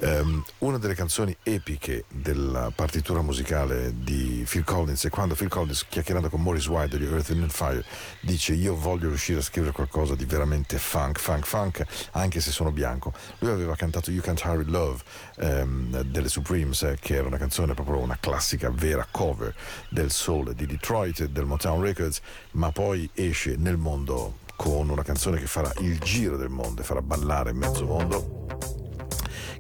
Um, 0.01 0.41
una 0.59 0.77
delle 0.77 0.95
canzoni 0.95 1.35
epiche 1.43 2.05
della 2.07 2.71
partitura 2.73 3.21
musicale 3.21 3.93
di 3.93 4.45
Phil 4.47 4.63
Collins 4.63 5.03
è 5.03 5.09
quando 5.09 5.35
Phil 5.35 5.49
Collins, 5.49 5.85
chiacchierando 5.89 6.29
con 6.29 6.41
Maurice 6.41 6.69
White 6.69 6.97
di 6.97 7.03
Earth 7.03 7.31
and 7.31 7.49
Fire, 7.49 7.83
dice 8.21 8.53
io 8.53 8.77
voglio 8.77 9.09
riuscire 9.09 9.39
a 9.39 9.41
scrivere 9.41 9.73
qualcosa 9.73 10.15
di 10.15 10.23
veramente 10.23 10.77
funk, 10.77 11.19
funk, 11.19 11.45
funk, 11.45 11.85
anche 12.11 12.39
se 12.39 12.51
sono 12.51 12.71
bianco. 12.71 13.11
Lui 13.39 13.51
aveva 13.51 13.75
cantato 13.75 14.09
You 14.09 14.21
Can't 14.21 14.41
Hurry 14.41 14.63
Love 14.69 15.01
um, 15.39 16.01
delle 16.03 16.29
Supremes, 16.29 16.81
eh, 16.83 16.97
che 16.97 17.15
era 17.15 17.27
una 17.27 17.37
canzone 17.37 17.73
proprio 17.73 17.97
una 17.97 18.17
classica 18.17 18.69
vera 18.69 19.05
cover 19.11 19.53
del 19.89 20.11
soul 20.11 20.53
di 20.53 20.65
Detroit, 20.65 21.25
del 21.25 21.43
Motown 21.43 21.81
Records, 21.81 22.21
ma 22.51 22.71
poi 22.71 23.09
esce 23.13 23.57
nel 23.57 23.75
mondo 23.75 24.37
con 24.55 24.89
una 24.89 25.03
canzone 25.03 25.39
che 25.39 25.47
farà 25.47 25.73
il 25.79 25.99
giro 25.99 26.37
del 26.37 26.49
mondo 26.49 26.81
e 26.81 26.85
farà 26.85 27.01
ballare 27.01 27.51
mezzo 27.51 27.85
mondo 27.85 28.58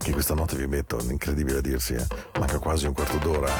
che 0.09 0.13
questa 0.13 0.33
notte 0.33 0.55
vi 0.55 0.67
metto, 0.67 0.99
incredibile 1.09 1.59
a 1.59 1.61
dirsi, 1.61 1.93
eh? 1.93 2.05
manca 2.39 2.57
quasi 2.57 2.87
un 2.87 2.93
quarto 2.93 3.17
d'ora. 3.17 3.51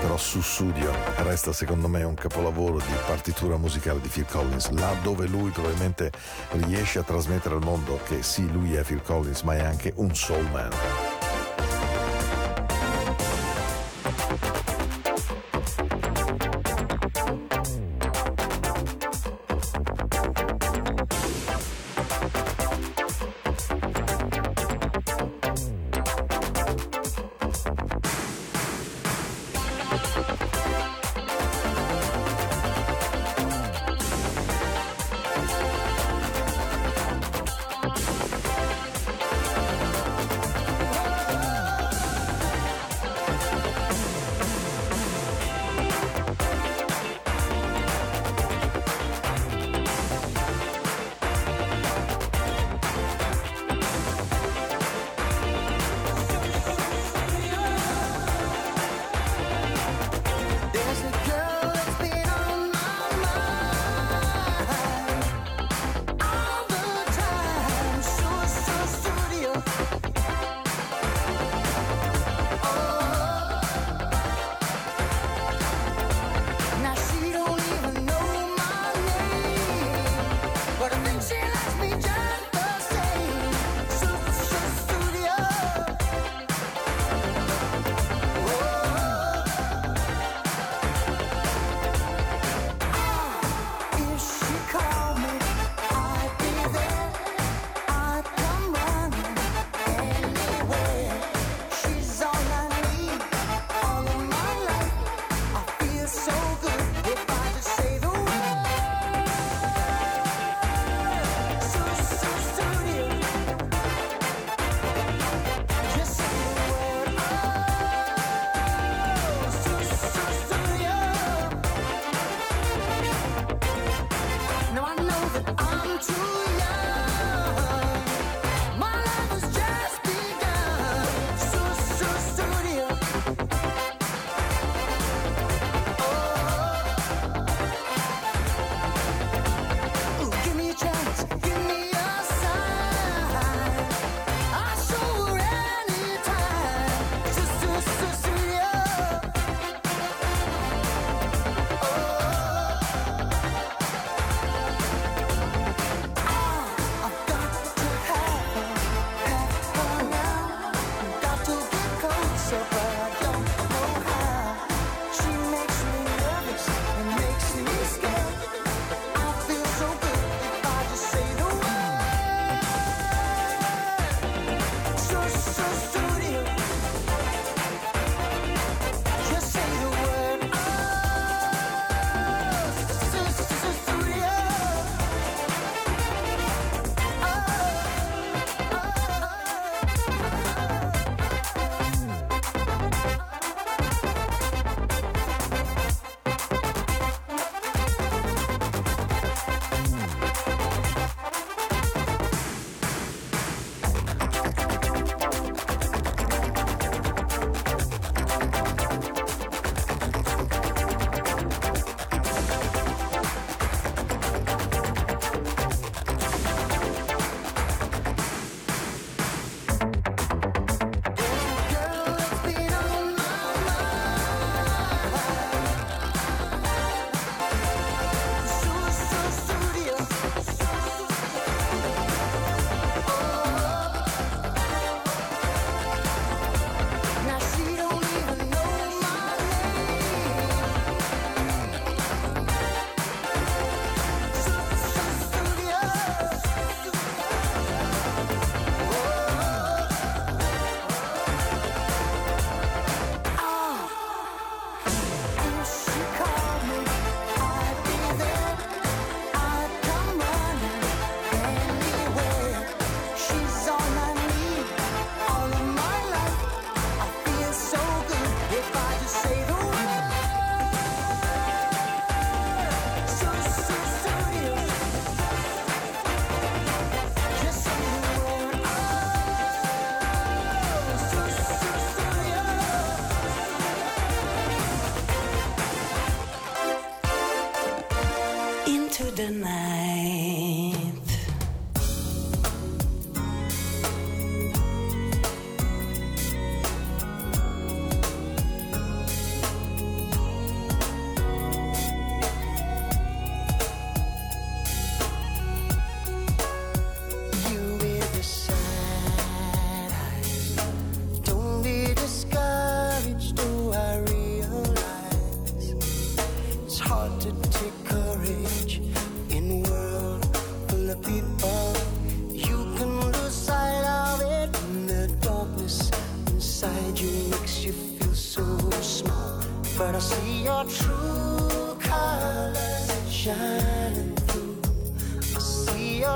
Però 0.00 0.16
su 0.16 0.40
studio 0.40 0.92
resta 1.18 1.52
secondo 1.52 1.88
me 1.88 2.02
un 2.02 2.14
capolavoro 2.14 2.78
di 2.78 2.92
partitura 3.06 3.56
musicale 3.56 4.00
di 4.00 4.08
Phil 4.08 4.26
Collins, 4.26 4.70
là 4.70 4.92
dove 5.02 5.26
lui 5.26 5.50
probabilmente 5.50 6.10
riesce 6.50 6.98
a 6.98 7.02
trasmettere 7.02 7.54
al 7.54 7.64
mondo 7.64 8.00
che 8.04 8.22
sì, 8.22 8.50
lui 8.50 8.74
è 8.74 8.82
Phil 8.82 9.02
Collins, 9.02 9.42
ma 9.42 9.54
è 9.54 9.64
anche 9.64 9.92
un 9.96 10.14
soul 10.14 10.48
man. 10.50 11.05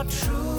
true. 0.09 0.50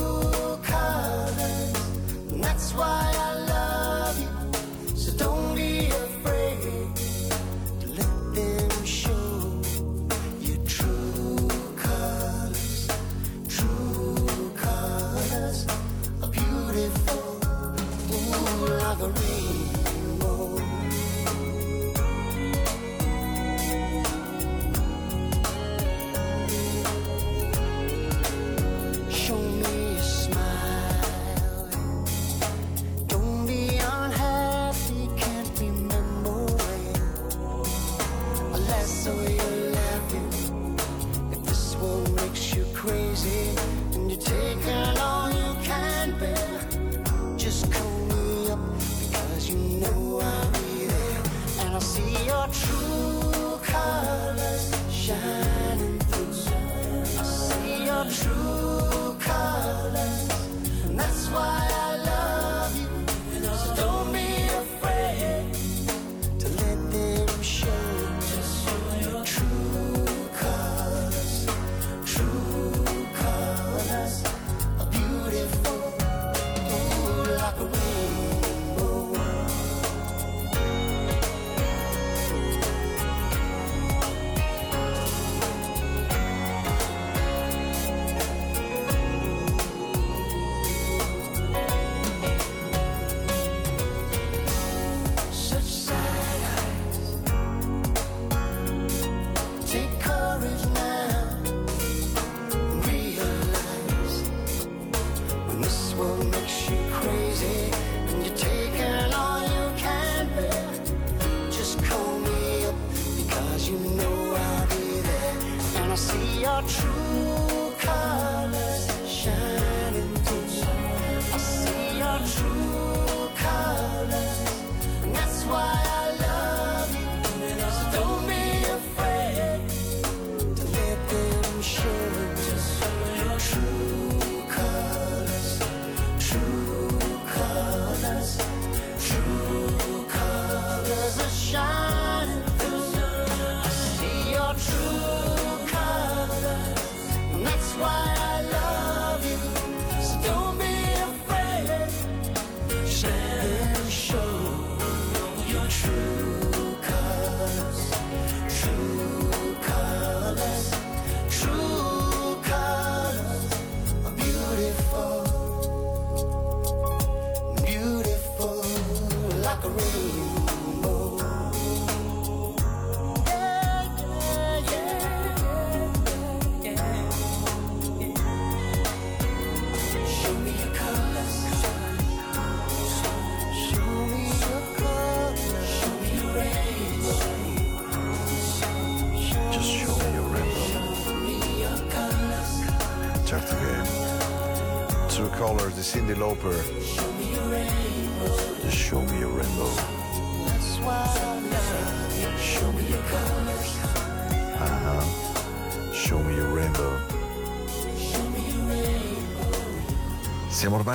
true. 116.68 117.01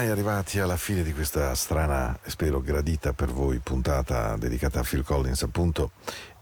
ormai 0.07 0.11
arrivati 0.11 0.59
alla 0.59 0.77
fine 0.77 1.03
di 1.03 1.13
questa 1.13 1.53
strana 1.53 2.17
e 2.23 2.29
spero 2.29 2.61
gradita 2.61 3.13
per 3.13 3.29
voi 3.29 3.59
puntata 3.59 4.37
dedicata 4.37 4.79
a 4.79 4.83
Phil 4.83 5.03
Collins 5.03 5.41
appunto 5.43 5.91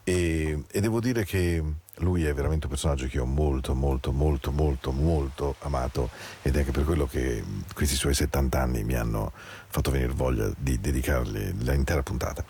e, 0.03 0.65
e, 0.69 0.81
devo 0.81 0.99
dire 0.99 1.25
che 1.25 1.63
lui 1.99 2.25
è 2.25 2.33
veramente 2.33 2.65
un 2.65 2.71
personaggio 2.71 3.07
che 3.07 3.19
ho 3.19 3.25
molto 3.25 3.73
molto 3.73 4.11
molto 4.11 4.51
molto 4.51 4.91
molto 4.91 5.55
amato 5.59 6.09
ed 6.43 6.55
è 6.55 6.59
anche 6.59 6.71
per 6.71 6.83
quello 6.83 7.07
che 7.07 7.43
questi 7.73 7.95
suoi 7.95 8.13
70 8.13 8.61
anni 8.61 8.83
mi 8.83 8.93
hanno 8.93 9.31
fatto 9.33 9.89
venire 9.89 10.13
voglia 10.13 10.51
di 10.55 10.79
dedicargli 10.79 11.55
l'intera 11.59 12.03
puntata. 12.03 12.45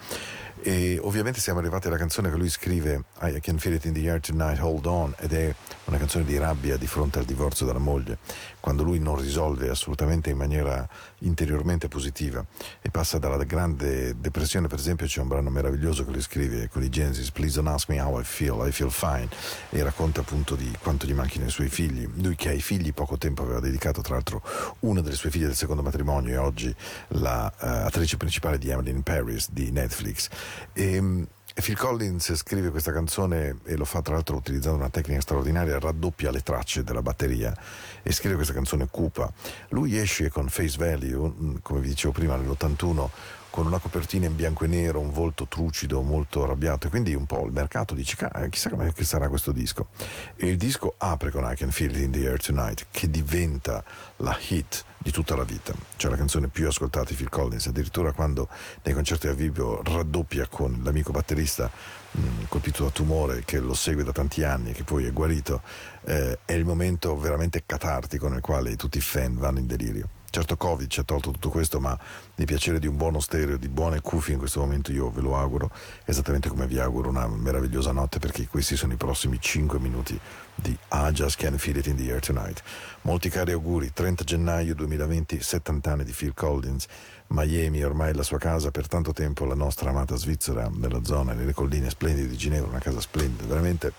E 0.67 0.97
ovviamente 0.99 1.39
siamo 1.39 1.59
arrivati 1.59 1.85
alla 1.85 1.95
canzone 1.95 2.31
che 2.31 2.37
lui 2.37 2.49
scrive 2.49 3.03
I 3.21 3.39
Can 3.39 3.59
Feel 3.59 3.75
It 3.75 3.85
in 3.85 3.93
the 3.93 4.09
Air 4.09 4.19
Tonight, 4.19 4.59
Hold 4.59 4.87
On, 4.87 5.13
ed 5.19 5.31
è 5.31 5.53
una 5.83 5.99
canzone 5.99 6.25
di 6.25 6.35
rabbia 6.39 6.75
di 6.75 6.87
fronte 6.87 7.19
al 7.19 7.25
divorzio 7.25 7.67
dalla 7.67 7.77
moglie, 7.77 8.17
quando 8.59 8.81
lui 8.81 8.97
non 8.97 9.15
risolve 9.15 9.69
assolutamente 9.69 10.31
in 10.31 10.37
maniera 10.37 10.89
interiormente 11.19 11.87
positiva 11.87 12.43
e 12.81 12.89
passa 12.89 13.19
dalla 13.19 13.43
grande 13.43 14.19
depressione, 14.19 14.67
per 14.67 14.79
esempio 14.79 15.05
c'è 15.05 15.21
un 15.21 15.27
brano 15.27 15.51
meraviglioso 15.51 16.03
che 16.03 16.09
lui 16.09 16.21
scrive 16.21 16.67
con 16.67 16.81
i 16.81 16.89
Genesis, 16.89 17.29
Please 17.29 17.61
don't 17.61 17.71
ask 17.71 17.87
me 17.87 18.01
how 18.01 18.19
I 18.19 18.23
feel, 18.23 18.67
I 18.67 18.71
feel 18.71 18.89
fine, 18.89 19.29
e 19.69 19.83
racconta 19.83 20.21
appunto 20.21 20.55
di 20.55 20.75
quanto 20.81 21.05
gli 21.05 21.13
manchino 21.13 21.45
i 21.45 21.51
suoi 21.51 21.69
figli. 21.69 22.09
Lui 22.15 22.35
che 22.35 22.49
ai 22.49 22.61
figli 22.61 22.91
poco 22.91 23.19
tempo 23.19 23.43
aveva 23.43 23.59
dedicato, 23.59 24.01
tra 24.01 24.15
l'altro, 24.15 24.41
una 24.79 25.01
delle 25.01 25.15
sue 25.15 25.29
figlie 25.29 25.45
del 25.45 25.55
secondo 25.55 25.83
matrimonio 25.83 26.33
e 26.33 26.37
oggi 26.37 26.75
l'attrice 27.09 28.15
uh, 28.15 28.17
principale 28.17 28.57
di 28.57 28.69
Emily 28.69 28.89
in 28.89 29.03
Paris 29.03 29.51
di 29.51 29.69
Netflix. 29.69 30.27
E, 30.73 30.95
ehm, 30.95 31.27
Phil 31.61 31.77
Collins 31.77 32.35
scrive 32.35 32.69
questa 32.69 32.91
canzone 32.91 33.59
e 33.63 33.77
lo 33.77 33.85
fa 33.85 34.01
tra 34.01 34.15
l'altro 34.15 34.35
utilizzando 34.35 34.77
una 34.77 34.89
tecnica 34.89 35.21
straordinaria, 35.21 35.79
raddoppia 35.79 36.29
le 36.29 36.41
tracce 36.41 36.83
della 36.83 37.01
batteria 37.01 37.55
e 38.03 38.11
scrive 38.11 38.35
questa 38.35 38.53
canzone 38.53 38.87
cupa. 38.91 39.31
Lui 39.69 39.97
esce 39.97 40.29
con 40.29 40.49
Face 40.49 40.77
Value, 40.77 41.29
mm, 41.29 41.55
come 41.61 41.79
vi 41.79 41.87
dicevo 41.87 42.11
prima, 42.11 42.35
nell'81 42.35 43.09
con 43.55 43.67
una 43.67 43.79
copertina 43.79 44.25
in 44.25 44.35
bianco 44.35 44.65
e 44.65 44.67
nero, 44.67 44.99
un 44.99 45.13
volto 45.13 45.47
trucido, 45.47 46.01
molto 46.01 46.43
arrabbiato, 46.43 46.87
e 46.87 46.89
quindi 46.89 47.15
un 47.15 47.25
po' 47.25 47.45
il 47.45 47.53
mercato 47.53 47.93
dice 47.93 48.17
chissà 48.49 48.69
come 48.69 48.91
sarà 48.99 49.29
questo 49.29 49.53
disco. 49.53 49.87
E 50.35 50.47
il 50.47 50.57
disco 50.57 50.95
apre 50.97 51.31
con 51.31 51.49
I 51.49 51.55
Can 51.55 51.71
Feel 51.71 51.95
It 51.95 52.03
in 52.03 52.11
the 52.11 52.27
Air 52.27 52.37
Tonight, 52.37 52.87
che 52.91 53.09
diventa 53.09 53.81
la 54.17 54.37
hit 54.49 54.83
di 55.05 55.11
tutta 55.11 55.35
la 55.35 55.43
vita, 55.43 55.71
cioè 55.97 56.09
la 56.09 56.17
canzone 56.17 56.47
più 56.47 56.65
ascoltata 56.65 57.09
di 57.09 57.13
Phil 57.13 57.29
Collins, 57.29 57.67
addirittura 57.67 58.11
quando 58.11 58.49
nei 58.81 58.95
concerti 58.95 59.27
a 59.27 59.33
vivo 59.33 59.83
raddoppia 59.83 60.47
con 60.47 60.81
l'amico 60.83 61.11
batterista 61.11 61.69
mh, 62.09 62.19
mm, 62.19 62.43
colpito 62.47 62.85
da 62.85 62.89
tumore 62.89 63.43
che 63.45 63.59
lo 63.59 63.75
segue 63.75 64.03
da 64.03 64.11
tanti 64.11 64.43
anni 64.43 64.71
e 64.71 64.73
che 64.73 64.83
poi 64.83 65.05
è 65.05 65.11
guarito, 65.11 65.61
eh, 66.05 66.39
è 66.43 66.53
il 66.53 66.65
momento 66.65 67.15
veramente 67.19 67.61
catartico 67.67 68.27
nel 68.29 68.41
quale 68.41 68.75
tutti 68.75 68.97
i 68.97 69.01
fan 69.01 69.37
vanno 69.37 69.59
in 69.59 69.67
delirio. 69.67 70.09
Certo 70.35 70.57
Covid 70.57 70.89
ci 70.89 70.99
ha 70.99 71.03
tolto 71.03 71.31
tutto 71.31 71.47
questo, 71.47 71.79
ma 71.79 71.97
il 72.35 72.45
piacere 72.45 72.77
di 72.77 72.87
un 72.87 72.97
buono 72.97 73.21
stereo, 73.21 73.55
di 73.55 73.69
buone 73.69 74.01
cuffie 74.01 74.33
in 74.33 74.39
questo 74.39 74.59
momento 74.59 74.91
io 74.91 75.09
ve 75.09 75.21
lo 75.21 75.37
auguro, 75.37 75.71
esattamente 76.03 76.49
come 76.49 76.67
vi 76.67 76.77
auguro 76.77 77.07
una 77.07 77.25
meravigliosa 77.25 77.93
notte 77.93 78.19
perché 78.19 78.45
questi 78.45 78.75
sono 78.75 78.91
i 78.91 78.97
prossimi 78.97 79.39
5 79.39 79.79
minuti 79.79 80.19
di 80.53 80.77
I 80.91 81.11
Just 81.13 81.39
Can't 81.39 81.55
Feel 81.55 81.77
It 81.77 81.87
in 81.87 81.95
the 81.95 82.11
Air 82.11 82.19
Tonight. 82.19 82.61
Molti 83.03 83.29
cari 83.29 83.53
auguri, 83.53 83.93
30 83.93 84.25
gennaio 84.25 84.75
2020, 84.75 85.41
70 85.41 85.91
anni 85.93 86.03
di 86.03 86.11
Phil 86.11 86.33
Collins, 86.33 86.85
Miami 87.27 87.81
ormai 87.81 88.13
la 88.13 88.23
sua 88.23 88.37
casa, 88.37 88.71
per 88.71 88.89
tanto 88.89 89.13
tempo 89.13 89.45
la 89.45 89.55
nostra 89.55 89.91
amata 89.91 90.17
Svizzera, 90.17 90.69
nella 90.69 91.01
zona, 91.05 91.31
nelle 91.31 91.53
colline 91.53 91.89
splendide 91.89 92.27
di 92.27 92.35
Ginevra, 92.35 92.67
una 92.67 92.79
casa 92.79 92.99
splendida, 92.99 93.45
veramente 93.45 93.93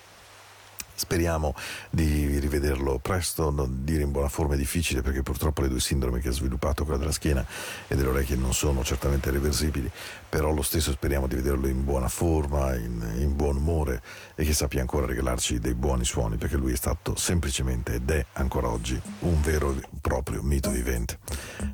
Speriamo 0.99 1.53
di 1.91 2.39
rivederlo 2.39 2.97
presto, 2.97 3.51
non 3.51 3.83
dire 3.83 4.01
in 4.01 4.09
buona 4.09 4.29
forma 4.29 4.55
è 4.55 4.57
difficile 4.57 5.03
perché 5.03 5.21
purtroppo 5.21 5.61
le 5.61 5.67
due 5.67 5.79
sindromi 5.79 6.19
che 6.19 6.29
ha 6.29 6.31
sviluppato, 6.31 6.85
quella 6.85 6.97
della 6.97 7.11
schiena 7.11 7.45
e 7.87 7.95
delle 7.95 8.09
orecchie, 8.09 8.35
non 8.35 8.51
sono 8.51 8.83
certamente 8.83 9.29
reversibili, 9.29 9.91
però 10.27 10.51
lo 10.51 10.63
stesso 10.63 10.91
speriamo 10.91 11.27
di 11.27 11.35
vederlo 11.35 11.67
in 11.67 11.83
buona 11.83 12.07
forma, 12.07 12.73
in, 12.73 13.13
in 13.19 13.35
buon 13.35 13.57
umore 13.57 14.01
e 14.33 14.43
che 14.43 14.53
sappia 14.53 14.81
ancora 14.81 15.05
regalarci 15.05 15.59
dei 15.59 15.75
buoni 15.75 16.03
suoni 16.03 16.37
perché 16.37 16.57
lui 16.57 16.71
è 16.71 16.75
stato 16.75 17.15
semplicemente 17.15 17.93
ed 17.93 18.09
è 18.09 18.25
ancora 18.33 18.67
oggi 18.67 18.99
un 19.19 19.39
vero 19.41 19.75
e 19.75 19.87
proprio 20.01 20.41
mito 20.41 20.71
vivente. 20.71 21.19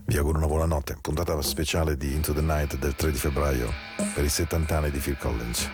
Vi 0.03 0.17
auguro 0.17 0.37
una 0.37 0.47
buona 0.47 0.65
notte, 0.65 0.97
puntata 0.99 1.41
speciale 1.41 1.95
di 1.95 2.13
Into 2.13 2.33
the 2.33 2.41
Night 2.41 2.77
del 2.77 2.93
3 2.93 3.09
di 3.11 3.17
febbraio 3.17 3.71
per 4.13 4.25
i 4.25 4.29
70 4.29 4.77
anni 4.77 4.91
di 4.91 4.99
Phil 4.99 5.17
Collins. 5.17 5.69